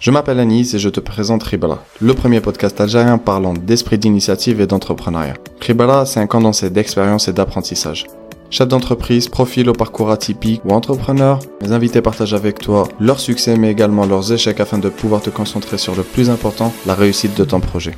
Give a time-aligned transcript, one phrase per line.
[0.00, 4.60] Je m'appelle Anis et je te présente Ribala, le premier podcast algérien parlant d'esprit d'initiative
[4.60, 5.34] et d'entrepreneuriat.
[5.60, 8.06] Ribala, c'est un condensé d'expérience et d'apprentissage.
[8.50, 13.56] Chef d'entreprise, profil au parcours atypique ou entrepreneur, mes invités partagent avec toi leurs succès
[13.56, 17.36] mais également leurs échecs afin de pouvoir te concentrer sur le plus important, la réussite
[17.36, 17.96] de ton projet.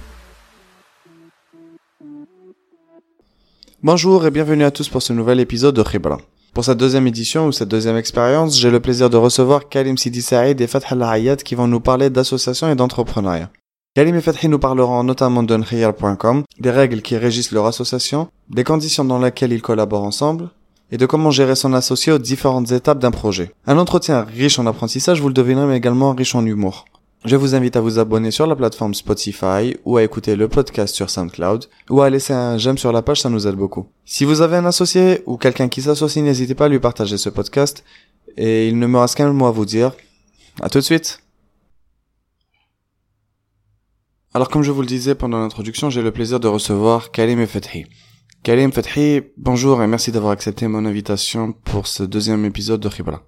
[3.83, 6.19] Bonjour et bienvenue à tous pour ce nouvel épisode de Ribala.
[6.57, 10.23] Pour cette deuxième édition ou cette deuxième expérience, j'ai le plaisir de recevoir Kalim Sidi
[10.23, 13.51] Saïd et Fath Al qui vont nous parler d'associations et d'entrepreneuriat.
[13.95, 15.59] Kalim et Fathi nous parleront notamment de
[16.59, 20.49] des règles qui régissent leur association, des conditions dans lesquelles ils collaborent ensemble,
[20.91, 23.53] et de comment gérer son associé aux différentes étapes d'un projet.
[23.67, 26.87] Un entretien riche en apprentissage, vous le devinerez, mais également riche en humour.
[27.27, 30.95] Je vous invite à vous abonner sur la plateforme Spotify ou à écouter le podcast
[30.95, 33.89] sur SoundCloud ou à laisser un j'aime sur la page, ça nous aide beaucoup.
[34.05, 37.29] Si vous avez un associé ou quelqu'un qui s'associe, n'hésitez pas à lui partager ce
[37.29, 37.83] podcast
[38.37, 39.93] et il ne me reste qu'un mot à vous dire.
[40.61, 41.21] À tout de suite.
[44.33, 47.49] Alors comme je vous le disais pendant l'introduction, j'ai le plaisir de recevoir Kalim et
[47.49, 47.87] Fethi.
[48.45, 53.25] Kalim Fethi, bonjour et merci d'avoir accepté mon invitation pour ce deuxième épisode de Khibra.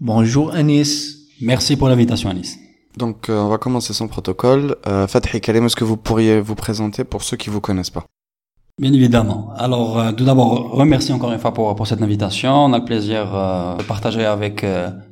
[0.00, 1.18] Bonjour Anis.
[1.40, 2.58] Merci pour l'invitation Anis.
[2.96, 4.76] Donc, euh, on va commencer son protocole.
[4.86, 8.04] Euh, Fathi est-ce que vous pourriez vous présenter pour ceux qui vous connaissent pas?
[8.80, 9.50] Bien évidemment.
[9.58, 12.64] Alors, euh, tout d'abord, remercie encore une fois pour, pour cette invitation.
[12.64, 14.64] On a le plaisir euh, de partager avec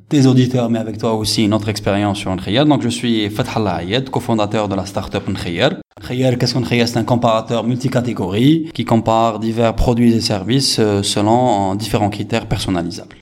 [0.08, 2.64] tes auditeurs, mais avec toi aussi, notre expérience sur Nkhayyar.
[2.64, 5.72] Donc, je suis Fathallah Ayed, cofondateur de la startup Nkhayyar.
[6.02, 12.10] Nkhayyar, qu'est-ce qu'Nkhayyar C'est un comparateur multicatégorie qui compare divers produits et services selon différents
[12.10, 13.16] critères personnalisables.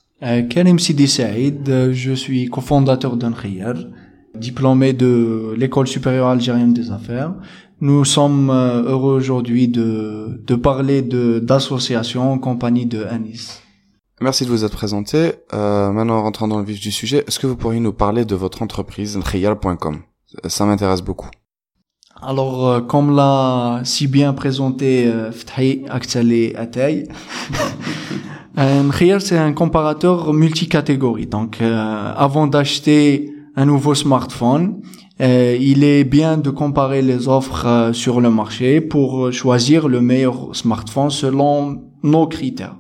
[0.49, 3.75] Karim Sidi Saïd, je suis cofondateur d'Nkhayyar
[4.39, 7.35] diplômé de l'école supérieure algérienne des affaires.
[7.81, 13.63] Nous sommes euh, heureux aujourd'hui de, de parler de d'association en compagnie de Anis.
[14.21, 15.33] Merci de vous être présenté.
[15.53, 18.35] Euh, maintenant, rentrant dans le vif du sujet, est-ce que vous pourriez nous parler de
[18.35, 19.99] votre entreprise, Nkhiyar.com
[20.47, 21.29] Ça m'intéresse beaucoup.
[22.23, 27.09] Alors, euh, comme l'a si bien présenté euh, Ftahi Aktali Atay,
[28.57, 31.27] Nkhiyar, c'est un comparateur multicatégorie.
[31.27, 34.83] Donc, euh, avant d'acheter un nouveau smartphone,
[35.21, 40.03] euh, il est bien de comparer les offres euh, sur le marché pour choisir le
[40.03, 42.77] meilleur smartphone selon nos critères.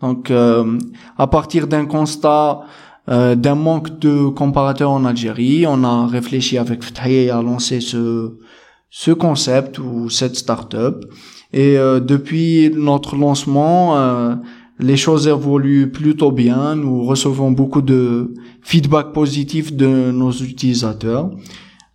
[0.00, 0.78] Donc, euh,
[1.18, 2.60] à partir d'un constat
[3.08, 8.38] d'un manque de comparateurs en Algérie, on a réfléchi avec Ftahi à lancer ce
[8.88, 11.06] ce concept ou cette startup.
[11.52, 13.96] Et depuis notre lancement,
[14.79, 16.75] les choses évoluent plutôt bien.
[16.75, 21.31] Nous recevons beaucoup de feedback positif de nos utilisateurs,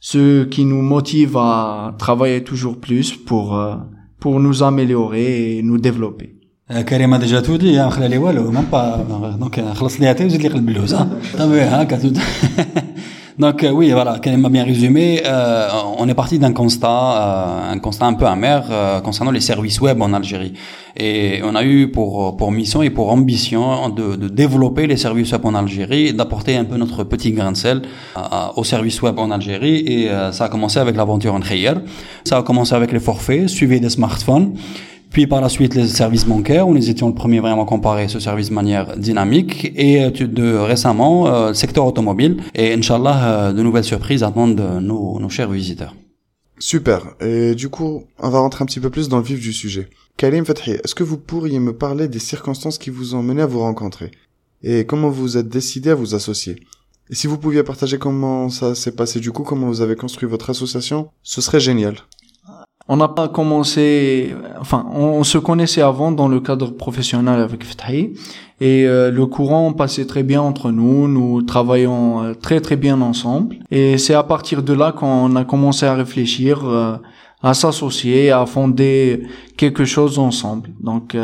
[0.01, 3.77] ce qui nous motive à travailler toujours plus pour euh,
[4.19, 6.37] pour nous améliorer et nous développer.
[6.89, 8.99] كريم a déjà tout dit, خلالي والو même pas
[9.41, 10.95] donc خلص لي وزيد لي قلب اللوز
[11.35, 11.99] هكا
[13.38, 15.22] Donc euh, oui, voilà, Karim m'a bien résumé.
[15.26, 19.42] Euh, on est parti d'un constat, euh, un constat un peu amer euh, concernant les
[19.42, 20.54] services web en Algérie.
[20.96, 25.34] Et on a eu pour pour mission et pour ambition de, de développer les services
[25.34, 27.82] web en Algérie, d'apporter un peu notre petit grain de sel
[28.56, 29.80] aux services web en Algérie.
[29.80, 31.82] Et ça a commencé avec l'aventure en Khayr.
[32.24, 34.54] Ça a commencé avec les forfaits, suivi des smartphones.
[35.16, 38.10] Puis par la suite, les services bancaires, où nous étions le premier vraiment à comparer
[38.10, 39.72] ce service de manière dynamique.
[39.74, 42.44] Et euh, de, récemment, euh, le secteur automobile.
[42.54, 45.96] Et Inch'Allah, euh, de nouvelles surprises attendent nos, nos chers visiteurs.
[46.60, 47.16] Super.
[47.22, 49.88] Et du coup, on va rentrer un petit peu plus dans le vif du sujet.
[50.18, 53.46] Kalim Fathi, est-ce que vous pourriez me parler des circonstances qui vous ont mené à
[53.46, 54.12] vous rencontrer?
[54.64, 56.58] Et comment vous êtes décidé à vous associer?
[57.10, 60.28] Et si vous pouviez partager comment ça s'est passé du coup, comment vous avez construit
[60.28, 62.00] votre association, ce serait génial.
[62.88, 68.14] On n'a pas commencé, enfin, on, se connaissait avant dans le cadre professionnel avec Ftahi
[68.62, 73.02] et euh, le courant passait très bien entre nous, nous travaillons euh, très très bien
[73.02, 76.96] ensemble et c'est à partir de là qu'on a commencé à réfléchir euh,
[77.42, 79.24] à s'associer, à fonder
[79.58, 80.70] quelque chose ensemble.
[80.80, 81.16] Donc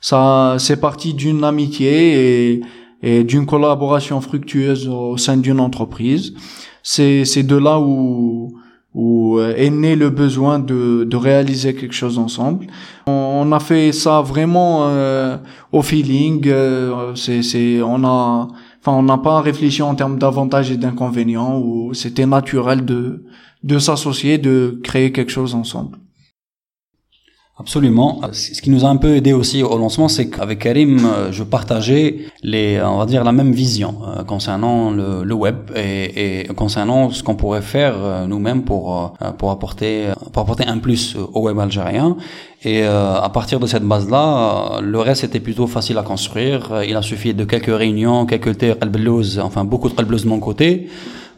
[0.00, 2.60] ça, c'est parti d'une amitié et,
[3.02, 6.34] et d'une collaboration fructueuse au sein d'une entreprise.
[6.82, 8.52] C'est c'est de là où
[8.94, 12.66] où euh, est né le besoin de, de réaliser quelque chose ensemble.
[13.06, 15.36] On, a fait ça vraiment euh,
[15.72, 16.42] au feeling.
[16.48, 18.48] Euh, c'est, c'est, on a,
[18.80, 21.58] enfin, on n'a pas réfléchi en termes d'avantages et d'inconvénients.
[21.58, 23.24] Où c'était naturel de
[23.62, 25.98] de s'associer, de créer quelque chose ensemble.
[27.60, 28.22] Absolument.
[28.32, 31.42] Ce qui nous a un peu aidé aussi au lancement, c'est qu'avec Karim, euh, je
[31.42, 36.46] partageais les, on va dire, la même vision euh, concernant le, le web et, et,
[36.54, 41.42] concernant ce qu'on pourrait faire euh, nous-mêmes pour pour apporter pour apporter un plus au
[41.42, 42.16] web algérien.
[42.64, 46.82] Et à partir de cette base-là, le reste était plutôt facile à construire.
[46.86, 48.54] Il a suffi de quelques réunions, quelques
[49.40, 50.88] enfin beaucoup de de mon côté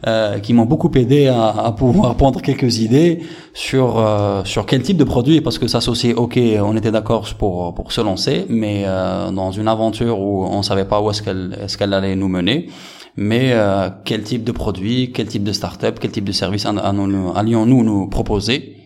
[0.05, 3.21] euh, qui m'ont beaucoup aidé à, à, pouvoir prendre quelques idées
[3.53, 7.73] sur euh, sur quel type de produit parce que s'associer ok on était d'accord pour
[7.73, 11.57] pour se lancer mais euh, dans une aventure où on savait pas où est-ce qu'elle
[11.61, 12.69] est-ce qu'elle allait nous mener
[13.15, 17.83] mais euh, quel type de produit quel type de start-up quel type de service allions-nous
[17.83, 18.77] nous proposer?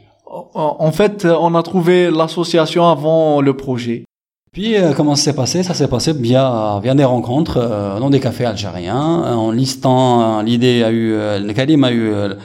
[0.54, 4.07] En fait on a trouvé l'association avant le projet
[4.52, 5.64] puis euh, comment ça s'est passé?
[5.64, 10.84] Ça s'est passé via, via des rencontres euh, dans des cafés algériens, en listant l'idée
[10.84, 12.36] a eu, euh, Karim a eu euh,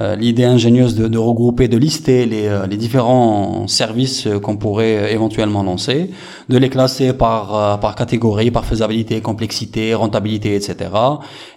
[0.00, 5.12] l'idée ingénieuse de, de, regrouper, de lister les, euh, les différents services euh, qu'on pourrait
[5.12, 6.10] éventuellement lancer,
[6.48, 10.90] de les classer par, par catégorie, par faisabilité, complexité, rentabilité, etc.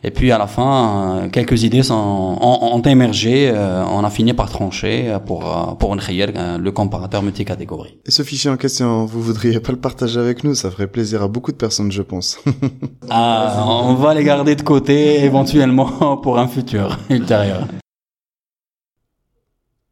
[0.03, 1.93] Et puis à la fin, quelques idées sont,
[2.41, 3.53] ont, ont émergé,
[3.91, 7.97] on a fini par trancher pour, pour le comparateur multicatégorie.
[8.05, 10.55] Et ce fichier en question, vous voudriez pas le partager avec nous?
[10.55, 12.39] Ça ferait plaisir à beaucoup de personnes, je pense.
[13.09, 17.67] ah, on va les garder de côté éventuellement pour un futur ultérieur.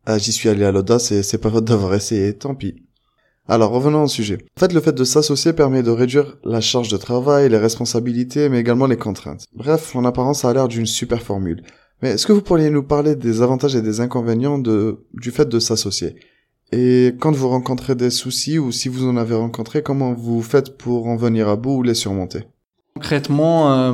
[0.09, 2.81] Ah, j'y suis allé à l'audace et c'est pas faute d'avoir essayé, tant pis.
[3.45, 4.37] Alors revenons au sujet.
[4.55, 8.47] En fait, le fait de s'associer permet de réduire la charge de travail, les responsabilités,
[8.47, 9.47] mais également les contraintes.
[9.53, 11.61] Bref, en apparence, ça a l'air d'une super formule.
[12.01, 15.49] Mais est-ce que vous pourriez nous parler des avantages et des inconvénients de, du fait
[15.49, 16.15] de s'associer?
[16.71, 20.77] Et quand vous rencontrez des soucis ou si vous en avez rencontré, comment vous faites
[20.77, 22.45] pour en venir à bout ou les surmonter?
[22.97, 23.93] Concrètement, euh,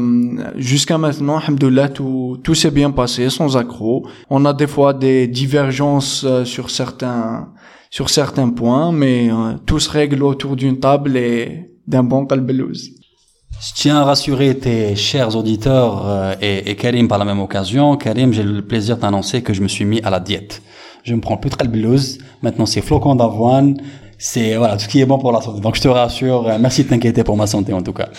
[0.55, 4.03] jusqu'à maintenant, alhamdoulilah, tout, tout s'est bien passé, sans accroc.
[4.29, 7.49] On a des fois des divergences euh, sur certains,
[7.89, 12.91] sur certains points, mais euh, tout se règle autour d'une table et d'un bon calbelouse.
[13.59, 17.97] Je tiens à rassurer tes chers auditeurs et, Karim par la même occasion.
[17.97, 20.61] Karim, j'ai le plaisir d'annoncer que je me suis mis à la diète.
[21.03, 22.19] Je ne prends plus de calbelouse.
[22.41, 23.77] Maintenant, c'est flocons d'avoine,
[24.17, 25.59] c'est voilà tout ce qui est bon pour la santé.
[25.61, 28.09] Donc je te rassure, euh, merci de t'inquiéter pour ma santé en tout cas.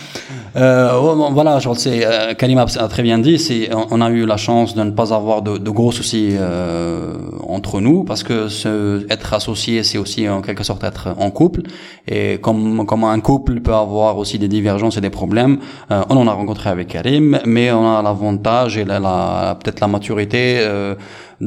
[0.56, 0.92] Euh,
[1.32, 2.06] voilà, je sais,
[2.38, 5.42] Karim a très bien dit, c'est on a eu la chance de ne pas avoir
[5.42, 7.14] de, de gros soucis euh,
[7.48, 11.62] entre nous parce que ce, être associé, c'est aussi en quelque sorte être en couple
[12.06, 15.58] et comme comme un couple peut avoir aussi des divergences et des problèmes,
[15.90, 19.80] euh, on en a rencontré avec Karim, mais on a l'avantage et la, la peut-être
[19.80, 20.94] la maturité euh,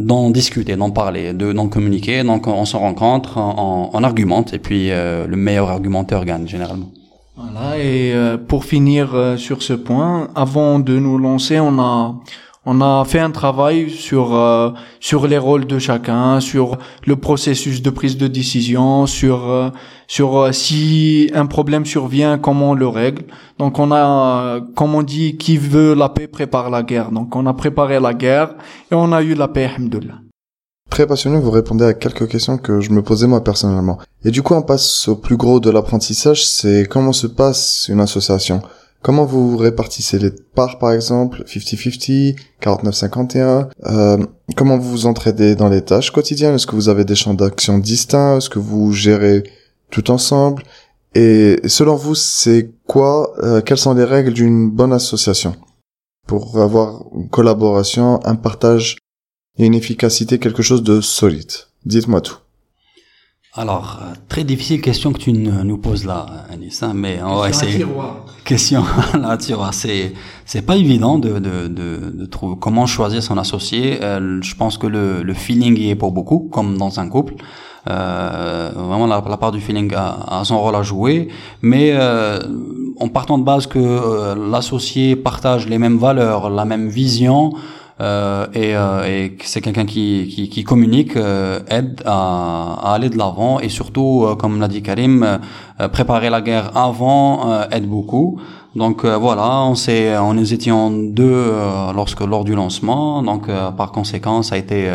[0.05, 2.23] d'en discuter, d'en parler, de d'en communiquer.
[2.23, 6.89] Donc on se rencontre, on, on argumente et puis euh, le meilleur argumenteur gagne généralement.
[7.35, 7.77] Voilà.
[7.77, 12.15] Et euh, pour finir euh, sur ce point, avant de nous lancer, on a
[12.69, 17.81] on a fait un travail sur euh, sur les rôles de chacun, sur le processus
[17.81, 19.71] de prise de décision, sur
[20.07, 23.23] sur euh, si un problème survient, comment on le règle.
[23.59, 27.11] Donc on a, comme on dit, qui veut la paix prépare la guerre.
[27.11, 28.55] Donc on a préparé la guerre
[28.91, 30.15] et on a eu la paix, alhamdoulilah.
[30.89, 33.99] Très passionné, vous répondez à quelques questions que je me posais moi personnellement.
[34.23, 37.99] Et du coup, on passe au plus gros de l'apprentissage, c'est comment se passe une
[37.99, 38.61] association.
[39.03, 44.17] Comment vous répartissez les parts, par exemple, 50-50, 49-51 euh,
[44.55, 46.55] Comment vous vous entraidez dans les tâches quotidiennes?
[46.55, 48.37] Est-ce que vous avez des champs d'action distincts?
[48.37, 49.43] Est-ce que vous gérez
[49.89, 50.63] tout ensemble
[51.15, 55.55] Et selon vous, c'est quoi euh, Quelles sont les règles d'une bonne association
[56.27, 58.97] pour avoir une collaboration, un partage
[59.57, 61.51] et une efficacité, quelque chose de solide?
[61.85, 62.37] Dites-moi tout.
[63.53, 67.49] Alors, euh, très difficile question que tu nous poses là, Anis, hein, mais on va
[67.49, 67.83] essayer.
[68.45, 68.83] Question
[69.19, 69.73] là, tiroir.
[69.73, 70.13] C'est
[70.45, 74.03] c'est pas évident de, de, de, de, trouver comment choisir son associé.
[74.03, 77.33] Euh, je pense que le, le feeling y est pour beaucoup, comme dans un couple.
[77.89, 81.29] Euh, vraiment, la, la, part du feeling a, a, son rôle à jouer,
[81.61, 82.39] mais euh,
[82.99, 87.53] en partant de base que euh, l'associé partage les mêmes valeurs, la même vision.
[87.99, 93.09] Euh, et, euh, et c'est quelqu'un qui, qui, qui, communique, euh, aide à, à, aller
[93.09, 95.39] de l'avant et surtout, comme l'a dit Karim,
[95.91, 98.39] préparer la guerre avant aide beaucoup.
[98.77, 101.51] Donc voilà, on s'est, on nous étions deux
[101.95, 104.87] lorsque lors du lancement, donc par conséquent, ça a été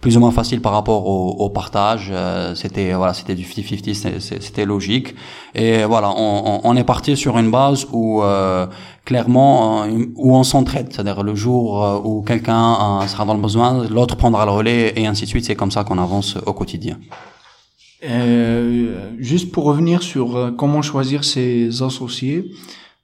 [0.00, 2.12] plus ou moins facile par rapport au, au partage.
[2.54, 5.14] c'était voilà, c'était du 50-50, c'était logique.
[5.54, 8.22] Et voilà, on, on, est parti sur une base où
[9.10, 13.40] clairement euh, où on s'entraide, c'est-à-dire le jour euh, où quelqu'un euh, sera dans le
[13.40, 15.44] besoin, l'autre prendra le relais et ainsi de suite.
[15.44, 16.96] C'est comme ça qu'on avance au quotidien.
[18.08, 22.52] Euh, juste pour revenir sur comment choisir ses associés,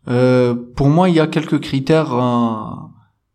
[0.09, 2.91] euh, pour moi, il y a quelques critères à,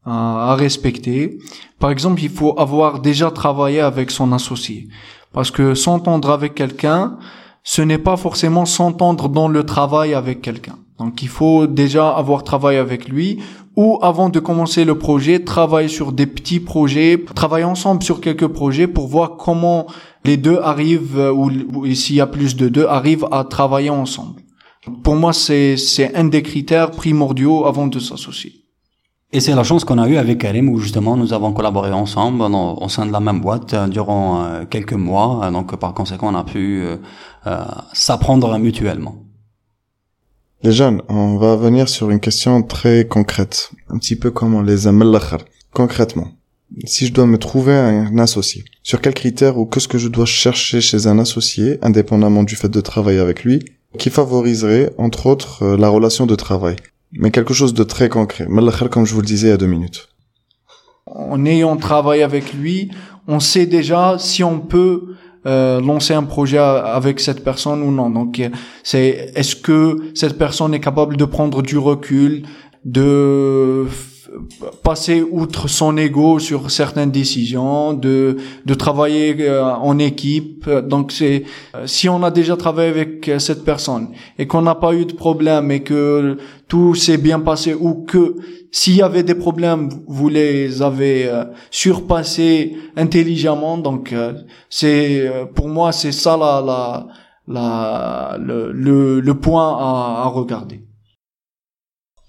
[0.05, 1.37] à, à, respecter.
[1.79, 4.87] Par exemple, il faut avoir déjà travaillé avec son associé,
[5.33, 7.17] parce que s'entendre avec quelqu'un,
[7.63, 10.77] ce n'est pas forcément s'entendre dans le travail avec quelqu'un.
[10.97, 13.39] Donc il faut déjà avoir travaillé avec lui
[13.75, 18.47] ou avant de commencer le projet, travailler sur des petits projets, travailler ensemble sur quelques
[18.47, 19.87] projets pour voir comment
[20.25, 24.40] les deux arrivent euh, ou s'il y a plus de deux arrivent à travailler ensemble.
[25.03, 28.61] Pour moi, c'est c'est un des critères primordiaux avant de s'associer.
[29.33, 32.41] Et c'est la chance qu'on a eue avec Karim où justement nous avons collaboré ensemble
[32.41, 35.49] au sein de la même boîte euh, durant euh, quelques mois.
[35.51, 39.15] Donc par conséquent, on a pu euh, s'apprendre mutuellement.
[40.63, 44.61] Les jeunes, on va venir sur une question très concrète, un petit peu comme on
[44.61, 45.03] les aime
[45.73, 46.27] Concrètement,
[46.85, 50.27] si je dois me trouver un associé, sur quels critères ou qu'est-ce que je dois
[50.27, 53.63] chercher chez un associé, indépendamment du fait de travailler avec lui,
[53.97, 56.75] qui favoriserait, entre autres, la relation de travail
[57.11, 58.47] mais quelque chose de très concret.
[58.89, 60.09] Comme je vous le disais il y a deux minutes.
[61.05, 62.91] En ayant travaillé avec lui,
[63.27, 68.09] on sait déjà si on peut euh, lancer un projet avec cette personne ou non.
[68.09, 68.41] Donc,
[68.83, 72.43] c'est est-ce que cette personne est capable de prendre du recul,
[72.85, 73.87] de
[74.83, 80.69] passer outre son ego sur certaines décisions, de de travailler euh, en équipe.
[80.69, 81.43] Donc c'est
[81.75, 85.05] euh, si on a déjà travaillé avec euh, cette personne et qu'on n'a pas eu
[85.05, 88.35] de problème et que tout s'est bien passé ou que
[88.71, 91.29] s'il y avait des problèmes, vous les avez
[91.69, 93.77] surpassés intelligemment.
[93.77, 94.15] Donc
[94.69, 97.07] c'est pour moi c'est ça la la,
[97.47, 100.85] la le, le, le point à, à regarder.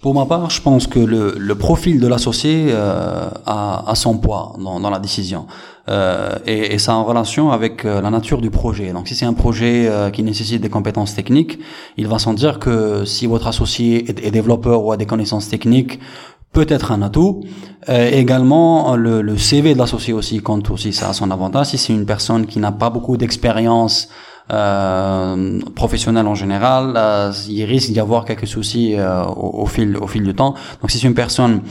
[0.03, 4.19] Pour ma part, je pense que le, le profil de l'associé euh, a, a, son
[4.19, 5.47] poids dans, dans la décision.
[5.89, 8.93] Euh, et, et, ça en relation avec euh, la nature du projet.
[8.93, 11.61] Donc si c'est un projet euh, qui nécessite des compétences techniques,
[11.97, 15.49] il va sans dire que si votre associé est, est développeur ou a des connaissances
[15.49, 16.01] techniques,
[16.53, 17.45] peut être un atout.
[17.89, 21.67] Euh, également, le, le CV de l'associé aussi compte aussi, ça a son avantage.
[21.67, 24.09] Si c'est une personne qui n'a pas beaucoup d'expérience
[24.51, 30.07] euh, professionnels en général, euh, il risque d'y avoir quelques soucis euh, au, fil au
[30.07, 30.55] fil du temps.
[30.81, 31.63] Donc si c'est une personne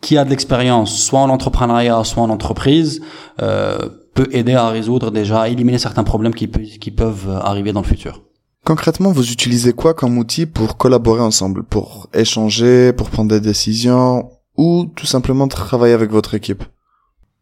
[0.00, 3.00] qui a de l'expérience, soit en entrepreneuriat, soit en entreprise,
[3.40, 7.80] euh, peut aider à résoudre déjà, à éliminer certains problèmes qui, qui peuvent arriver dans
[7.80, 8.22] le futur.
[8.64, 14.30] Concrètement, vous utilisez quoi comme outil pour collaborer ensemble, pour échanger, pour prendre des décisions,
[14.56, 16.62] ou tout simplement travailler avec votre équipe?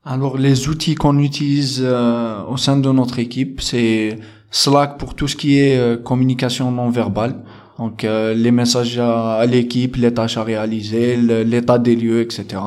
[0.04, 4.18] Alors, les outils qu'on utilise au sein de notre équipe, c'est
[4.50, 7.36] Slack pour tout ce qui est euh, communication non verbale.
[7.78, 12.60] Donc euh, les messages à, l'équipe, les tâches à réaliser, l'état des lieux, etc.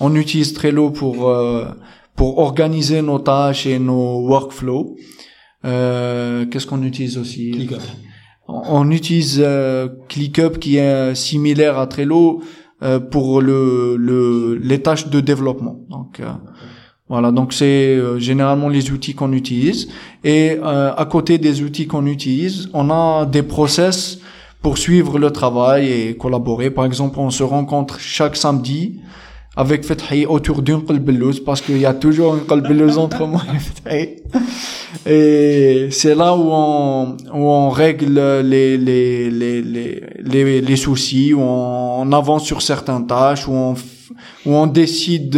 [0.00, 1.66] On utilise Trello pour euh,
[2.16, 4.96] pour organiser nos tâches et nos workflows.
[5.62, 7.52] Qu'est-ce qu'on utilise aussi?
[7.52, 7.80] ClickUp.
[8.46, 9.42] On, utilise
[10.08, 12.42] ClickUp qui est similaire à Trello
[13.10, 15.80] pour le, le les tâches de développement.
[15.88, 16.20] Donc
[17.08, 19.88] voilà, donc c'est euh, généralement les outils qu'on utilise.
[20.24, 24.18] Et euh, à côté des outils qu'on utilise, on a des process
[24.62, 26.70] pour suivre le travail et collaborer.
[26.70, 29.00] Par exemple, on se rencontre chaque samedi
[29.56, 33.58] avec Fethi autour d'une qalbelouz parce qu'il y a toujours une qalbelouz entre moi et
[33.58, 34.22] Fethi.
[35.06, 41.40] Et c'est là où on, où on règle les, les, les, les, les, soucis, où
[41.42, 43.74] on, avance sur certaines tâches, où on,
[44.46, 45.36] où on décide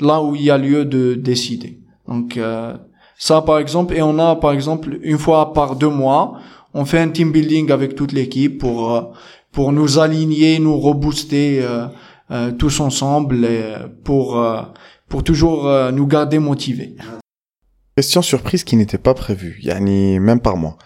[0.00, 1.80] là où il y a lieu de décider.
[2.06, 2.76] Donc, euh,
[3.18, 6.40] ça par exemple, et on a par exemple une fois par deux mois,
[6.74, 9.02] on fait un team building avec toute l'équipe pour, euh,
[9.52, 11.86] pour nous aligner, nous rebooster, euh,
[12.30, 13.48] euh, tous ensemble
[14.04, 14.62] pour euh,
[15.08, 16.94] pour toujours euh, nous garder motivés.
[17.96, 20.76] Question surprise qui n'était pas prévue, yani même par moi.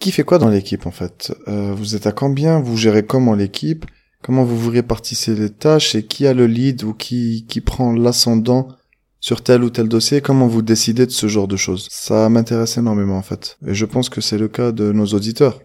[0.00, 1.32] Qui fait quoi dans l'équipe en fait?
[1.46, 2.60] Vous êtes à combien?
[2.60, 3.84] Vous gérez comment l'équipe?
[4.22, 7.92] Comment vous vous répartissez les tâches et qui a le lead ou qui qui prend
[7.92, 8.68] l'ascendant
[9.20, 10.20] sur tel ou tel dossier?
[10.20, 11.86] Comment vous décidez de ce genre de choses?
[11.90, 15.60] Ça m'intéresse énormément en fait, et je pense que c'est le cas de nos auditeurs.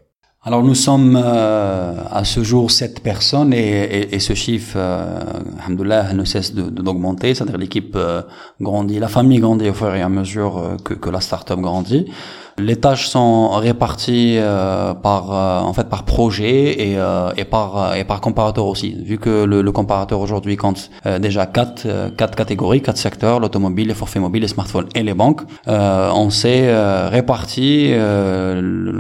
[0.46, 5.24] Alors nous sommes euh, à ce jour sept personnes et, et, et ce chiffre, euh,
[5.70, 8.22] ne cesse d'augmenter, de, c'est-à-dire l'équipe euh,
[8.60, 12.12] grandit, la famille grandit au fur et à mesure euh, que, que la start-up grandit.
[12.60, 17.96] Les tâches sont réparties euh, par euh, en fait par projet et, euh, et par
[17.96, 18.96] et par comparateur aussi.
[19.04, 23.96] Vu que le, le comparateur aujourd'hui compte déjà quatre quatre catégories, quatre secteurs l'automobile, les
[23.96, 25.42] forfaits mobiles, les smartphones et les banques.
[25.68, 26.72] on s'est
[27.08, 27.92] réparti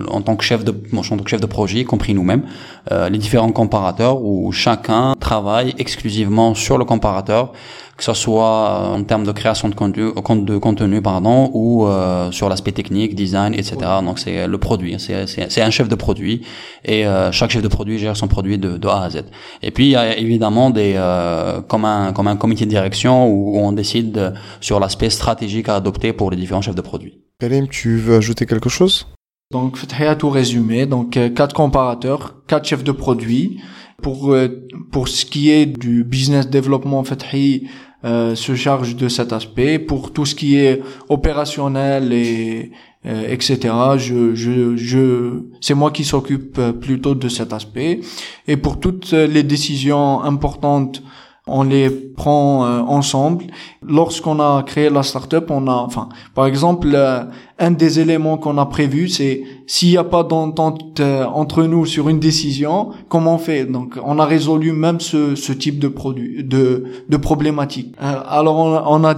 [0.09, 2.43] en tant que chef de en tant que chef de projet, y compris nous-mêmes,
[2.91, 7.53] les différents comparateurs où chacun travaille exclusivement sur le comparateur
[7.97, 12.49] que ce soit en termes de création de contenu, de contenu pardon, ou euh, sur
[12.49, 13.75] l'aspect technique, design, etc.
[14.03, 16.41] Donc c'est le produit, c'est un chef de produit
[16.83, 19.25] et euh, chaque chef de produit gère son produit de, de, A à Z.
[19.61, 23.27] Et puis il y a évidemment des euh, comme un comme un comité de direction
[23.27, 27.19] où, on décide sur l'aspect stratégique à adopter pour les différents chefs de produit.
[27.39, 29.07] Karim, tu veux ajouter quelque chose?
[29.51, 33.59] Donc à tout résumé, donc quatre comparateurs, quatre chefs de produit
[34.03, 37.67] pour euh, pour ce qui est du business développement Fethi
[38.05, 42.71] euh, se charge de cet aspect pour tout ce qui est opérationnel et
[43.05, 48.01] euh, etc je je je c'est moi qui s'occupe plutôt de cet aspect
[48.47, 51.01] et pour toutes les décisions importantes
[51.47, 53.45] on les prend euh, ensemble.
[53.85, 57.23] Lorsqu'on a créé la startup, on a, enfin, par exemple, euh,
[57.59, 61.85] un des éléments qu'on a prévu, c'est s'il n'y a pas d'entente euh, entre nous
[61.85, 63.65] sur une décision, comment on fait?
[63.65, 67.95] Donc, on a résolu même ce, ce type de produit, de, de problématique.
[67.99, 69.15] alors, on, a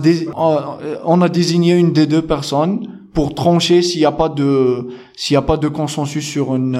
[1.05, 5.33] on a désigné une des deux personnes pour trancher s'il n'y a pas de s'il
[5.33, 6.79] n'y a pas de consensus sur une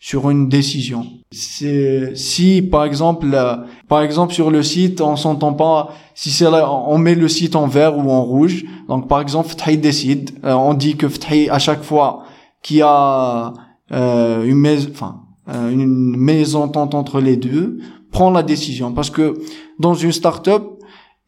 [0.00, 1.04] sur une décision.
[1.30, 3.56] Si par exemple euh,
[3.88, 7.54] par exemple sur le site on s'entend pas si c'est là on met le site
[7.54, 8.64] en vert ou en rouge.
[8.88, 12.24] Donc par exemple Ftahi décide, euh, on dit que Ftahi à chaque fois
[12.62, 13.54] qu'il y a
[13.92, 17.78] euh, une maison enfin euh, une mésentente entre les deux,
[18.12, 19.38] prend la décision parce que
[19.78, 20.62] dans une start-up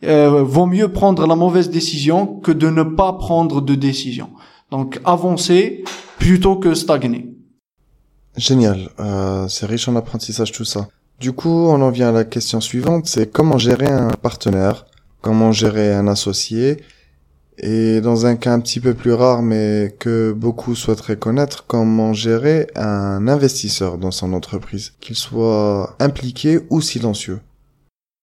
[0.04, 4.30] euh, vaut mieux prendre la mauvaise décision que de ne pas prendre de décision.
[4.70, 5.84] Donc avancer
[6.18, 7.34] plutôt que stagner.
[8.36, 10.88] Génial, euh, c'est riche en apprentissage tout ça.
[11.18, 14.86] Du coup, on en vient à la question suivante, c'est comment gérer un partenaire,
[15.22, 16.82] comment gérer un associé,
[17.58, 22.12] et dans un cas un petit peu plus rare mais que beaucoup souhaiteraient connaître, comment
[22.12, 27.40] gérer un investisseur dans son entreprise, qu'il soit impliqué ou silencieux?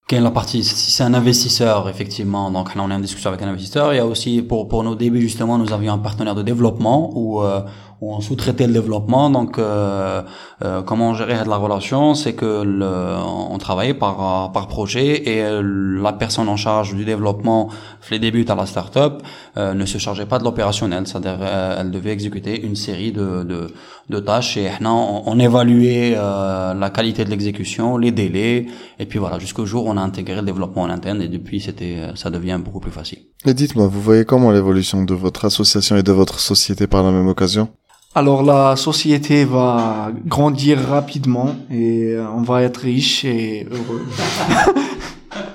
[0.07, 0.63] Quelle est la partie?
[0.63, 3.93] Si c'est un investisseur, effectivement, donc là on est en discussion avec un investisseur.
[3.93, 7.11] Il y a aussi pour pour nos débuts justement, nous avions un partenaire de développement
[7.13, 7.59] où euh,
[8.01, 9.29] où on sous-traitait le développement.
[9.29, 10.21] Donc, euh,
[10.63, 13.15] euh, comment gérait la relation, c'est que le,
[13.49, 17.69] on travaillait par par projet et la personne en charge du développement,
[18.11, 19.23] les débuts à la startup,
[19.57, 23.43] euh, ne se chargeait pas de l'opérationnel, c'est-à-dire euh, elle devait exécuter une série de
[23.43, 23.67] de,
[24.09, 28.67] de tâches et on, on évaluait euh, la qualité de l'exécution, les délais
[28.99, 31.59] et puis voilà jusqu'au jour où on a intégré le développement en interne et depuis
[31.59, 33.19] c'était ça devient beaucoup plus facile.
[33.45, 37.11] Et dites-moi, vous voyez comment l'évolution de votre association et de votre société par la
[37.11, 37.69] même occasion?
[38.17, 44.01] Alors la société va grandir rapidement et euh, on va être riche et heureux.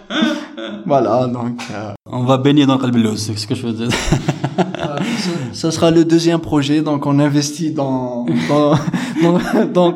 [0.86, 1.60] voilà, donc...
[1.74, 3.88] Euh, on va baigner dans Kalbelouz, c'est ce que je veux dire.
[5.52, 8.74] ça, sera le deuxième projet, donc on investit dans, dans,
[9.22, 9.92] dans, dans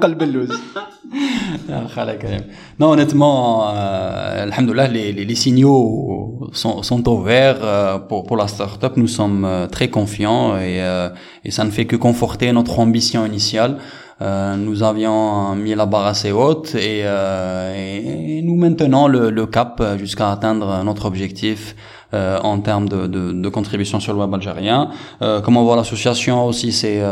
[2.79, 4.47] non, honnêtement, euh,
[4.93, 8.97] les, les, les, signaux sont, sont au vert euh, pour, pour la startup.
[8.97, 11.09] Nous sommes euh, très confiants et, euh,
[11.45, 13.79] et ça ne fait que conforter notre ambition initiale.
[14.23, 19.83] Euh, nous avions mis la barre assez haute et, et, nous maintenons le, le cap
[19.99, 21.75] jusqu'à atteindre notre objectif
[22.15, 24.91] euh, en termes de, de, de, contribution sur le web algérien.
[25.23, 27.03] Euh, comme on voit l'association aussi, c'est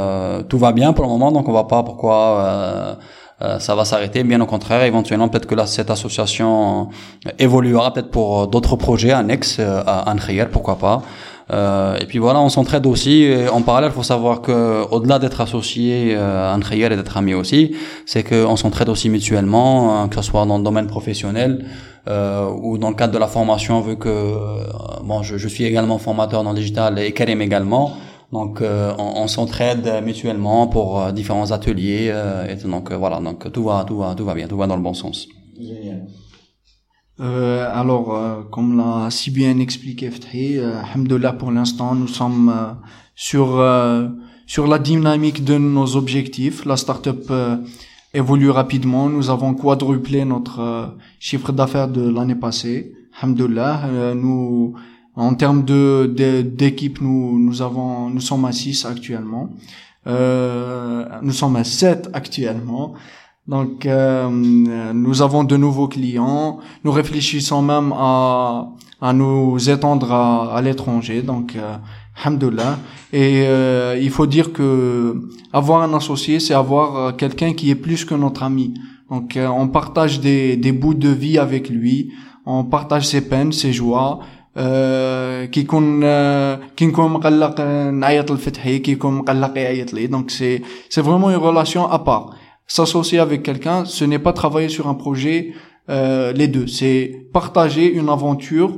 [0.49, 2.95] tout va bien pour le moment, donc on voit pas pourquoi euh,
[3.59, 4.23] ça va s'arrêter.
[4.25, 6.89] Bien au contraire, éventuellement, peut-être que là, cette association
[7.27, 11.03] euh, évoluera peut-être pour euh, d'autres projets annexes à Ankhayr, pourquoi pas.
[11.53, 13.29] Euh, et puis voilà, on s'entraide aussi.
[13.53, 17.75] en parallèle, il faut savoir que au-delà d'être associé à Ankhayr et d'être ami aussi,
[18.07, 21.67] c'est qu'on s'entraide aussi mutuellement, que ce soit dans le domaine professionnel
[22.09, 24.35] euh, ou dans le cadre de la formation, vu que
[25.03, 27.97] bon, je, je, suis également formateur dans le digital et Karim également.
[28.35, 32.09] Donc, euh, on, s'entraide mutuellement pour euh, différents ateliers.
[32.11, 34.75] Euh, et donc voilà, donc tout va, tout va, tout va bien, tout va dans
[34.75, 35.29] le bon sens.
[37.17, 38.07] Alors,
[38.51, 42.53] comme l'a si bien expliqué Fthi, alhamdoulilah pour l'instant, nous sommes
[43.15, 43.49] sur
[44.47, 46.65] sur la dynamique de nos objectifs.
[46.65, 47.33] La startup
[48.13, 49.09] évolue rapidement.
[49.09, 52.95] Nous avons quadruplé notre chiffre d'affaires de l'année passée.
[53.17, 54.75] Alhamdoulilah, nous
[55.17, 56.07] en termes de
[56.43, 59.51] d'équipe, nous nous avons nous sommes à 6 actuellement.
[60.07, 62.95] Euh, nous sommes à 7 actuellement.
[63.47, 66.59] Donc euh, nous avons de nouveaux clients.
[66.83, 68.69] Nous réfléchissons même à
[69.01, 71.23] à nous étendre à, à l'étranger.
[71.23, 71.77] Donc euh.
[73.13, 75.21] Et euh, il faut dire que
[75.53, 78.75] avoir un associé, c'est avoir euh, quelqu'un qui est plus que notre ami.
[79.11, 82.13] Donc euh, on partage des, des bouts de vie avec lui,
[82.47, 84.21] on partage ses peines, ses joies,
[85.52, 86.02] كيكون
[86.76, 92.00] كي مقلق نعيط لفتحي كيكون مقلق يعيط لي donc c'est c'est vraiment une relation à
[92.00, 92.36] part
[92.68, 95.54] s'associer avec quelqu'un ce n'est pas travailler sur un projet
[95.90, 98.72] euh, les deux c'est partager une aventure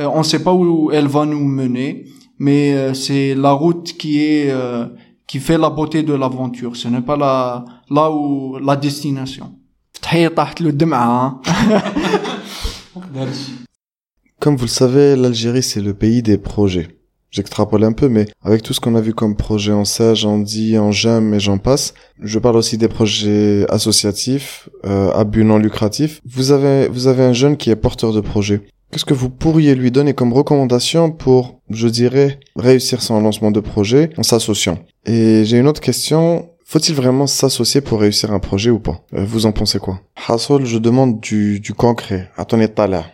[0.00, 2.06] euh, on ne sait pas où elle va nous mener
[2.38, 4.86] mais euh, c'est la route qui est euh,
[5.26, 9.52] qui fait la beauté de l'aventure ce n'est pas la là où la destination
[14.39, 16.87] Comme vous le savez, l'Algérie, c'est le pays des projets.
[17.29, 20.39] J'extrapole un peu, mais avec tout ce qu'on a vu comme projet en Sage, en
[20.39, 25.43] Di, en JAM et j'en passe, je parle aussi des projets associatifs, euh, à but
[25.43, 26.21] non lucratif.
[26.25, 28.61] Vous avez, vous avez un jeune qui est porteur de projet.
[28.91, 33.59] Qu'est-ce que vous pourriez lui donner comme recommandation pour, je dirais, réussir son lancement de
[33.59, 34.79] projet en s'associant?
[35.05, 36.49] Et j'ai une autre question.
[36.63, 39.01] Faut-il vraiment s'associer pour réussir un projet ou pas?
[39.13, 39.99] Euh, Vous en pensez quoi?
[40.27, 42.29] Hassol, je demande du, du concret.
[42.37, 43.05] À ton état là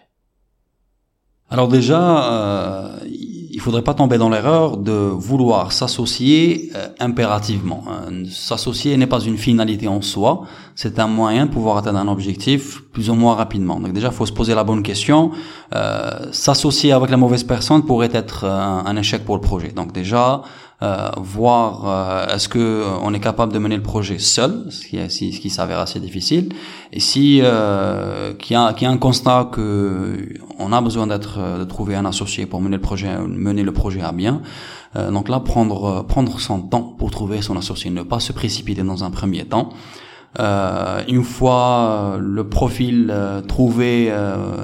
[1.50, 7.84] Alors déjà, euh, il faudrait pas tomber dans l'erreur de vouloir s'associer euh, impérativement.
[7.88, 8.24] Hein.
[8.30, 10.42] S'associer n'est pas une finalité en soi,
[10.74, 13.80] c'est un moyen de pouvoir atteindre un objectif plus ou moins rapidement.
[13.80, 15.32] Donc déjà, il faut se poser la bonne question.
[15.76, 19.70] Euh, s'associer avec la mauvaise personne pourrait être un, un échec pour le projet.
[19.70, 20.42] Donc déjà,
[20.82, 24.86] euh, voir euh, est-ce que euh, on est capable de mener le projet seul, ce
[24.86, 26.52] qui, ce qui s'avère assez difficile,
[26.92, 30.28] et si euh, qu'il y a, qu'il y a un constat que
[30.60, 34.02] on a besoin d'être de trouver un associé pour mener le projet mener le projet
[34.02, 34.42] à bien.
[35.12, 39.04] donc là, prendre prendre son temps pour trouver son associé, ne pas se précipiter dans
[39.04, 39.70] un premier temps.
[40.38, 43.14] Euh, une fois le profil
[43.48, 44.14] trouvé,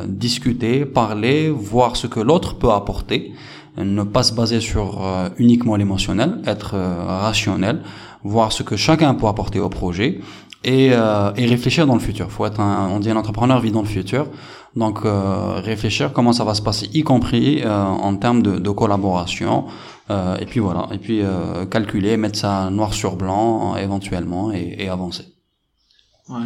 [0.07, 3.33] discuter, parler, voir ce que l'autre peut apporter,
[3.77, 7.81] ne pas se baser sur euh, uniquement l'émotionnel, être euh, rationnel,
[8.23, 10.19] voir ce que chacun peut apporter au projet
[10.63, 12.29] et, euh, et réfléchir dans le futur.
[12.31, 14.27] Faut être un, on dit un entrepreneur vit dans le futur,
[14.75, 19.65] donc réfléchir comment ça va se passer, y compris en termes de, de collaboration.
[20.09, 21.21] et puis voilà, et puis
[21.69, 25.25] calculer, mettre ça noir sur blanc éventuellement et, et avancer.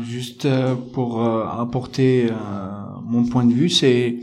[0.04, 0.48] Juste
[0.94, 2.32] pour apporter
[3.04, 4.18] mon point de vue, c'est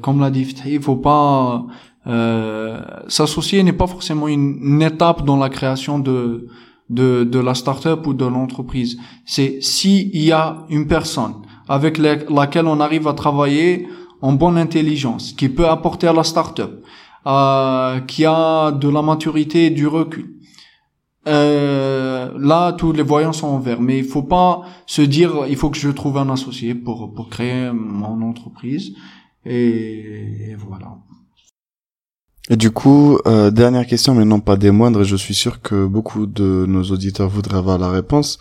[0.00, 1.66] comme l'a dit il faut pas
[2.08, 6.48] euh, s'associer n'est pas forcément une, étape dans la création de
[6.88, 8.98] de, de la startup ou de l'entreprise.
[9.26, 11.34] C'est s'il y a une personne
[11.68, 13.86] avec laquelle on arrive à travailler
[14.22, 16.82] en bonne intelligence, qui peut apporter à la startup,
[17.26, 20.34] euh, qui a de la maturité et du recul.
[21.26, 23.80] Euh, là, tous les voyants sont en vert.
[23.80, 27.28] Mais il faut pas se dire, il faut que je trouve un associé pour pour
[27.28, 28.94] créer mon entreprise.
[29.44, 30.96] Et voilà.
[32.50, 35.60] Et du coup, euh, dernière question, mais non pas des moindres, et je suis sûr
[35.60, 38.38] que beaucoup de nos auditeurs voudraient avoir la réponse.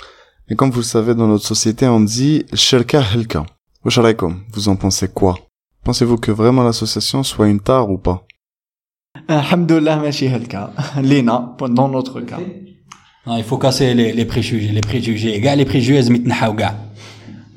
[0.49, 3.45] Mais comme vous le savez, dans notre société, on dit «Shelka Helka».
[3.83, 5.37] Vous en pensez quoi?
[5.83, 8.25] Pensez-vous que vraiment l'association soit une tare ou pas?
[9.27, 10.71] Alhamdulillah, machi Helka.
[11.01, 12.39] Lena, dans notre cas.
[13.27, 15.39] il faut casser les, les préjugés, les préjugés.
[15.39, 16.01] les préjugés,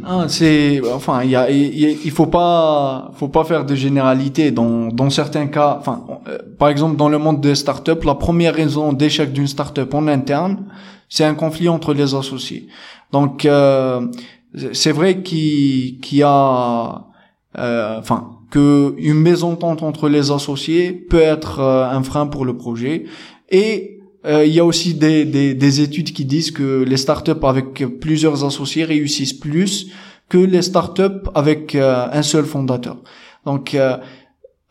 [0.04, 4.88] ah, c'est enfin il y a il, faut pas faut pas faire de généralité dans
[4.88, 5.76] dans certains cas.
[5.78, 9.92] Enfin euh, par exemple dans le monde des startups la première raison d'échec d'une startup
[9.94, 10.64] en interne
[11.08, 12.68] c'est un conflit entre les associés.
[13.12, 14.06] Donc euh,
[14.72, 17.04] c'est vrai qu'il qu'il y a
[17.58, 23.04] euh, enfin que une mésentente entre les associés peut être un frein pour le projet.
[23.50, 27.42] Et euh, il y a aussi des, des, des, études qui disent que les startups
[27.42, 29.90] avec plusieurs associés réussissent plus
[30.28, 32.98] que les startups avec euh, un seul fondateur.
[33.46, 33.96] Donc, euh,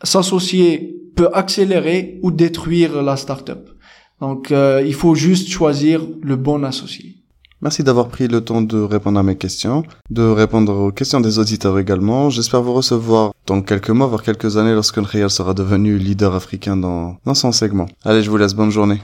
[0.04, 3.70] s'associer peut accélérer ou détruire la startup.
[4.22, 7.16] Donc, il faut juste choisir le bon associé.
[7.62, 11.40] Merci d'avoir pris le temps de répondre à mes questions, de répondre aux questions des
[11.40, 12.30] auditeurs également.
[12.30, 16.78] J'espère vous recevoir dans quelques mois, voire quelques années, lorsque Real sera devenu leader africain
[16.78, 17.88] dans, dans son segment.
[18.04, 18.54] Allez, je vous laisse.
[18.54, 19.02] Bonne journée.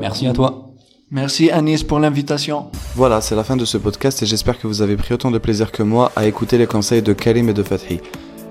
[0.00, 0.66] Merci à toi.
[1.10, 2.70] Merci Anis pour l'invitation.
[2.94, 5.38] Voilà, c'est la fin de ce podcast et j'espère que vous avez pris autant de
[5.38, 8.00] plaisir que moi à écouter les conseils de Karim et de Fathi.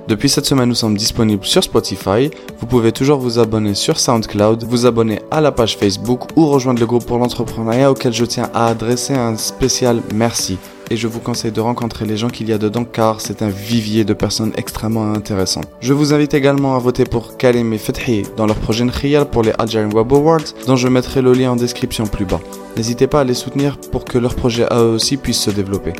[0.10, 2.32] Depuis cette semaine, nous sommes disponibles sur Spotify.
[2.60, 6.80] Vous pouvez toujours vous abonner sur SoundCloud, vous abonner à la page Facebook ou rejoindre
[6.80, 10.58] le groupe pour l'entrepreneuriat auquel je tiens à adresser un spécial merci
[10.90, 13.50] et je vous conseille de rencontrer les gens qu'il y a dedans car c'est un
[13.50, 15.68] vivier de personnes extrêmement intéressantes.
[15.82, 19.44] Je vous invite également à voter pour Kalim et Fethi dans leur projet Nkhiyal pour
[19.44, 22.42] les Algerian Web Awards dont je mettrai le lien en description plus bas.
[22.78, 25.94] N'hésitez pas à les soutenir pour que leur projet à eux aussi puisse se développer.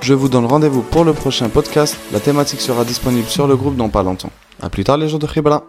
[0.00, 1.96] Je vous donne rendez-vous pour le prochain podcast.
[2.12, 4.30] La thématique sera disponible sur le groupe dans pas longtemps.
[4.62, 5.64] A plus tard les gens de Khibra.